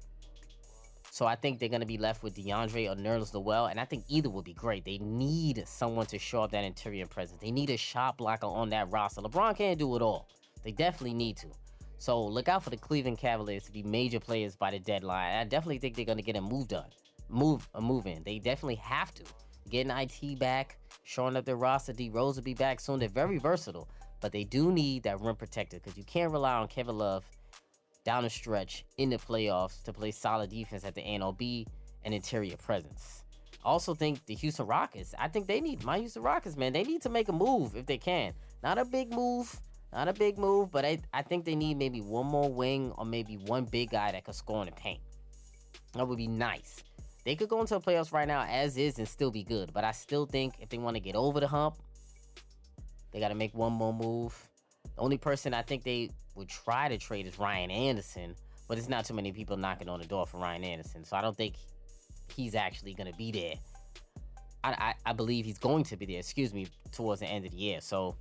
[1.11, 4.05] So I think they're gonna be left with DeAndre or Nerlens Noel, and I think
[4.09, 4.85] either would be great.
[4.85, 7.41] They need someone to show up that interior presence.
[7.41, 9.21] They need a shot blocker on that roster.
[9.21, 10.29] LeBron can't do it all.
[10.65, 11.49] They definitely need to.
[11.99, 15.35] So look out for the Cleveland Cavaliers to be major players by the deadline.
[15.35, 16.89] I definitely think they're gonna get a move done,
[17.29, 18.23] move a move in.
[18.25, 19.25] They definitely have to.
[19.73, 21.95] Getting IT back, showing up their roster.
[21.95, 22.99] D Rose will be back soon.
[22.99, 23.89] They're very versatile,
[24.21, 27.25] but they do need that rim protector because you can't rely on Kevin Love
[28.05, 31.23] down the stretch in the playoffs to play solid defense at the end
[32.05, 33.25] and interior presence.
[33.65, 36.75] I also think the Houston Rockets, I think they need my Houston Rockets, man.
[36.75, 38.35] They need to make a move if they can.
[38.63, 39.59] Not a big move,
[39.91, 43.07] not a big move, but I, I think they need maybe one more wing or
[43.07, 45.01] maybe one big guy that could score in the paint.
[45.95, 46.83] That would be nice.
[47.25, 49.85] They could go into the playoffs right now as is and still be good, but
[49.85, 51.77] I still think if they want to get over the hump,
[53.13, 54.37] they got to make one more move.
[54.97, 58.35] The only person I think they would try to trade is Ryan Anderson,
[58.67, 61.23] but it's not too many people knocking on the door for Ryan Anderson, so I
[61.23, 61.55] don't think
[62.35, 63.55] he's actually going to be there.
[64.65, 67.53] I, I, I believe he's going to be there, excuse me, towards the end of
[67.53, 67.81] the year.
[67.81, 68.17] So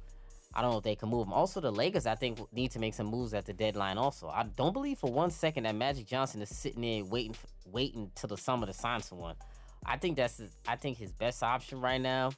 [0.54, 1.34] I don't know if they can move him.
[1.34, 3.98] Also, the Lakers, I think, need to make some moves at the deadline.
[3.98, 7.36] Also, I don't believe for one second that Magic Johnson is sitting there waiting,
[7.66, 9.36] waiting till the summer to sign someone.
[9.86, 12.32] I think that's, I think his best option right now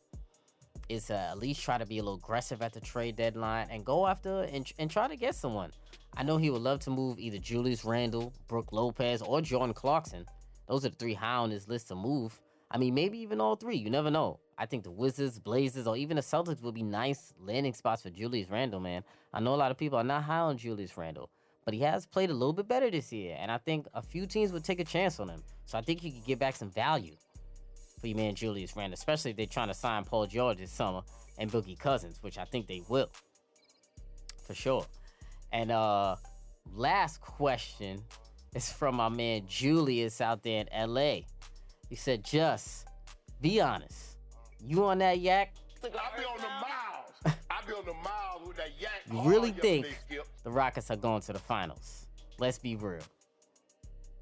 [0.90, 3.84] is to at least try to be a little aggressive at the trade deadline and
[3.86, 5.72] go after and, and try to get someone.
[6.16, 10.26] I know he would love to move either Julius Randle, Brook Lopez, or Jordan Clarkson.
[10.68, 12.40] Those are the three high on his list to move.
[12.74, 13.78] I mean, maybe even all three.
[13.78, 14.40] You never know.
[14.58, 18.10] I think the Wizards, Blazers, or even the Celtics would be nice landing spots for
[18.10, 19.04] Julius Randle, man.
[19.32, 21.30] I know a lot of people are not high on Julius Randle,
[21.66, 24.26] but he has played a little bit better this year, and I think a few
[24.26, 25.44] teams would take a chance on him.
[25.66, 27.16] So I think he could get back some value
[28.04, 31.02] for your man Julius Randle, especially if they're trying to sign Paul George this summer
[31.38, 33.10] and Boogie Cousins, which I think they will.
[34.46, 34.86] For sure.
[35.52, 36.18] And uh
[36.76, 38.02] last question
[38.54, 41.22] is from my man Julius out there in LA.
[41.94, 42.88] He said, just
[43.40, 44.18] be honest
[44.66, 45.54] you on that yak?
[45.84, 47.38] I be on the miles.
[47.52, 49.04] I be on the miles with that yak.
[49.12, 49.86] You really think
[50.44, 52.08] the Rockets are going to the finals?
[52.40, 53.04] Let's be real.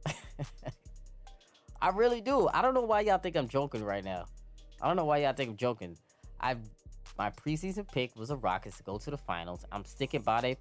[1.82, 2.50] I really do.
[2.54, 4.26] I don't know why y'all think I'm joking right now.
[4.82, 5.96] I don't know why y'all think I'm joking.
[6.42, 6.58] I
[7.18, 9.64] my preseason pick was the Rockets to go to the finals.
[9.72, 10.58] I'm sticking by they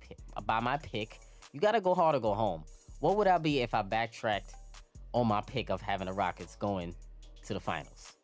[0.47, 1.19] by my pick.
[1.53, 2.63] You gotta go hard or go home.
[3.01, 4.55] What would I be if I backtracked
[5.13, 6.95] on my pick of having the Rockets going
[7.47, 8.15] to the finals?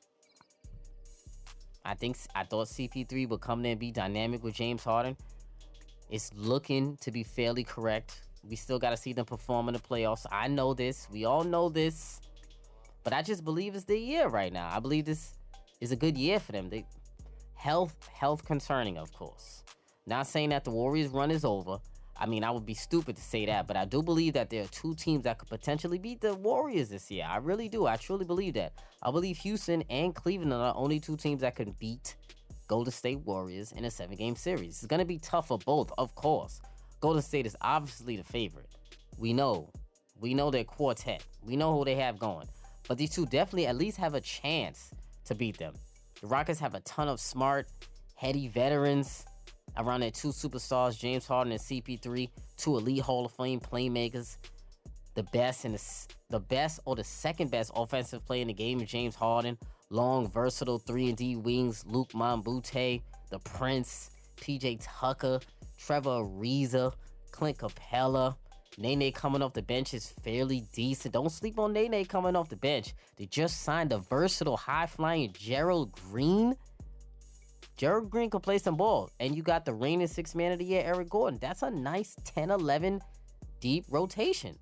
[1.84, 5.16] I think I thought CP3 would come there and be dynamic with James Harden.
[6.10, 8.22] It's looking to be fairly correct.
[8.48, 10.26] We still got to see them perform in the playoffs.
[10.30, 11.08] I know this.
[11.10, 12.20] We all know this.
[13.04, 14.68] But I just believe it's their year right now.
[14.72, 15.34] I believe this
[15.80, 16.68] is a good year for them.
[16.68, 16.84] They,
[17.54, 19.62] health, health concerning, of course.
[20.06, 21.78] Not saying that the Warriors run is over.
[22.18, 24.64] I mean, I would be stupid to say that, but I do believe that there
[24.64, 27.26] are two teams that could potentially beat the Warriors this year.
[27.28, 27.86] I really do.
[27.86, 28.72] I truly believe that.
[29.02, 32.16] I believe Houston and Cleveland are the only two teams that can beat
[32.68, 34.78] Golden State Warriors in a seven game series.
[34.78, 36.60] It's going to be tough for both, of course.
[37.00, 38.68] Golden State is obviously the favorite.
[39.18, 39.70] We know.
[40.18, 41.22] We know their quartet.
[41.42, 42.48] We know who they have going.
[42.88, 44.90] But these two definitely at least have a chance
[45.26, 45.74] to beat them.
[46.20, 47.68] The Rockets have a ton of smart,
[48.14, 49.26] heady veterans
[49.78, 54.36] around their two superstars, James Harden and CP3, two elite Hall of Fame playmakers.
[55.14, 55.78] The best and
[56.28, 59.56] the, best or the second best offensive player in the game, is James Harden.
[59.90, 63.00] Long, versatile 3 and D wings, Luke Moute,
[63.30, 65.40] the Prince, PJ Tucker,
[65.78, 66.92] Trevor Ariza,
[67.30, 68.36] Clint Capela.
[68.78, 71.14] Nene coming off the bench is fairly decent.
[71.14, 72.92] Don't sleep on Nene coming off the bench.
[73.16, 76.54] They just signed a versatile, high flying Gerald Green.
[77.76, 79.10] Gerald Green can play some ball.
[79.20, 81.38] And you got the reigning six man of the year, Eric Gordon.
[81.40, 83.00] That's a nice 10 11
[83.60, 84.58] deep rotation.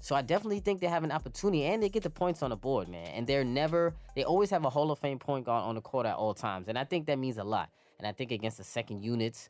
[0.00, 2.56] So I definitely think they have an opportunity and they get the points on the
[2.56, 3.06] board, man.
[3.08, 6.06] And they're never, they always have a Hall of Fame point guard on the court
[6.06, 6.66] at all times.
[6.68, 7.70] And I think that means a lot.
[7.98, 9.48] And I think against the second units,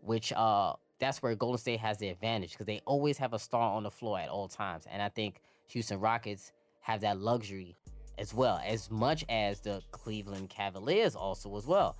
[0.00, 3.74] which uh that's where Golden State has the advantage because they always have a star
[3.74, 4.86] on the floor at all times.
[4.90, 7.76] And I think Houston Rockets have that luxury
[8.18, 11.96] as well, as much as the Cleveland Cavaliers also as well.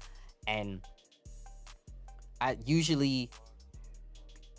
[0.47, 0.81] And
[2.41, 3.31] I usually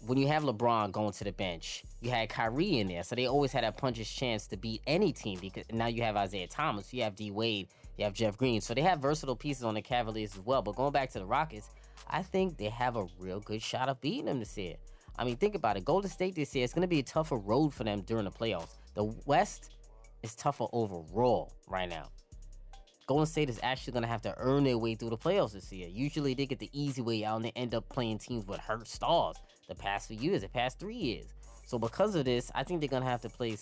[0.06, 3.28] when you have LeBron going to the bench, you had Kyrie in there, so they
[3.28, 5.40] always had a puncher's chance to beat any team.
[5.42, 7.68] Because now you have Isaiah Thomas, you have D Wade,
[7.98, 10.62] you have Jeff Green, so they have versatile pieces on the Cavaliers as well.
[10.62, 11.70] But going back to the Rockets,
[12.10, 14.76] I think they have a real good shot of beating them this year.
[15.18, 15.86] I mean, think about it.
[15.86, 18.32] Golden State this year, it's going to be a tougher road for them during the
[18.32, 18.76] playoffs.
[18.94, 19.72] The West
[20.24, 22.10] is tougher overall right now.
[23.08, 25.72] Golden State is actually going to have to earn their way through the playoffs this
[25.72, 25.88] year.
[25.88, 28.88] Usually they get the easy way out and they end up playing teams with hurt
[28.88, 29.38] stars
[29.68, 31.28] the past few years, the past three years.
[31.68, 33.56] So because of this, I think they're going to have to play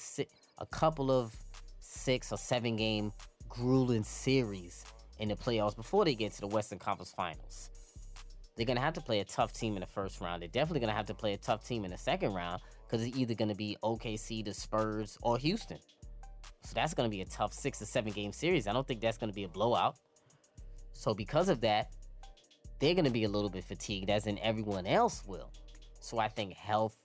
[0.59, 1.35] a couple of
[1.81, 3.11] six or seven game
[3.49, 4.85] grueling series
[5.19, 7.69] in the playoffs before they get to the Western Conference Finals.
[8.55, 10.41] They're going to have to play a tough team in the first round.
[10.41, 13.05] They're definitely going to have to play a tough team in the second round because
[13.05, 15.79] it's either going to be OKC, the Spurs, or Houston.
[16.63, 18.67] So that's going to be a tough six or seven game series.
[18.67, 19.95] I don't think that's going to be a blowout.
[20.93, 21.91] So because of that,
[22.79, 25.49] they're going to be a little bit fatigued, as in everyone else will.
[25.99, 26.95] So I think health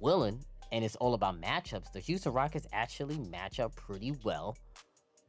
[0.00, 0.38] willing,
[0.72, 1.92] and it's all about matchups.
[1.92, 4.56] The Houston Rockets actually match up pretty well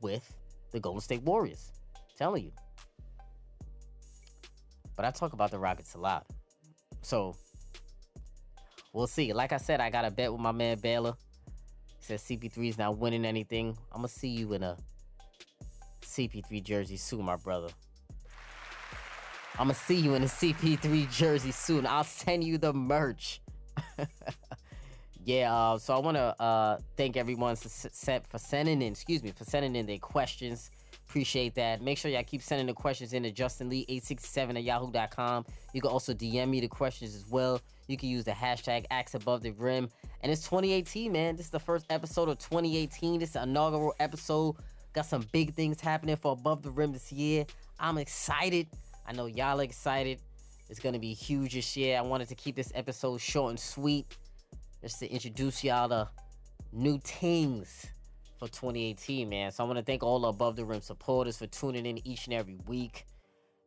[0.01, 0.33] with
[0.71, 1.71] the Golden State Warriors.
[1.95, 2.51] I'm telling you.
[4.95, 6.25] But I talk about the Rockets a lot.
[7.01, 7.35] So
[8.93, 9.33] we'll see.
[9.33, 11.15] Like I said, I got a bet with my man Baylor.
[12.01, 13.77] Says CP3 is not winning anything.
[13.91, 14.75] I'm gonna see you in a
[16.01, 17.69] CP3 jersey soon, my brother.
[19.59, 21.85] I'm gonna see you in a CP3 jersey soon.
[21.85, 23.41] I'll send you the merch.
[25.23, 29.31] yeah, uh, so I want to uh, thank everyone for, for sending in, excuse me,
[29.31, 30.71] for sending in their questions.
[31.11, 31.81] Appreciate that.
[31.81, 35.45] Make sure y'all keep sending the questions in to Justin Lee 867 at yahoo.com.
[35.73, 37.59] You can also DM me the questions as well.
[37.87, 39.89] You can use the hashtag Axe Above the Rim.
[40.21, 41.35] And it's 2018, man.
[41.35, 43.19] This is the first episode of 2018.
[43.19, 44.55] This is an inaugural episode.
[44.93, 47.45] Got some big things happening for Above the Rim this year.
[47.77, 48.67] I'm excited.
[49.05, 50.21] I know y'all are excited.
[50.69, 51.97] It's gonna be huge this year.
[51.97, 54.15] I wanted to keep this episode short and sweet,
[54.81, 56.07] just to introduce y'all to
[56.71, 57.87] new things
[58.41, 59.51] for 2018, man.
[59.51, 62.25] So I want to thank all the Above the Rim supporters for tuning in each
[62.25, 63.05] and every week.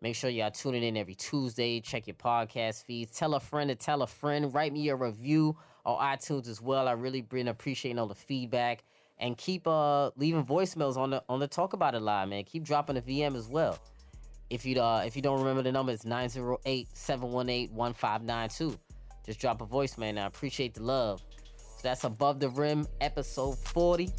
[0.00, 1.78] Make sure y'all tuning in every Tuesday.
[1.80, 3.16] Check your podcast feeds.
[3.16, 4.52] Tell a friend to tell a friend.
[4.52, 5.56] Write me a review
[5.86, 6.88] on iTunes as well.
[6.88, 8.82] I really been appreciating all the feedback.
[9.18, 12.42] And keep uh leaving voicemails on the on the Talk About It line, man.
[12.42, 13.78] Keep dropping the VM as well.
[14.50, 18.76] If you uh if you don't remember the number, it's 908-718-1592.
[19.24, 20.18] Just drop a voice, man.
[20.18, 21.22] I appreciate the love.
[21.56, 24.10] So that's above the rim, episode 40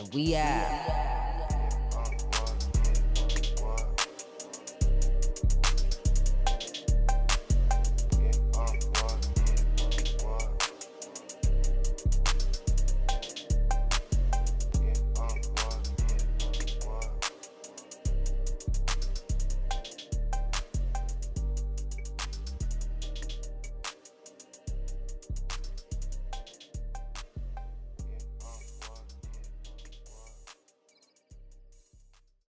[0.00, 1.49] and we out.